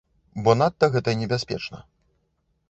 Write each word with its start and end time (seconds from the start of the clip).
Бо 0.47 0.55
надта 0.61 0.89
гэта 0.95 1.15
небяспечна. 1.21 1.83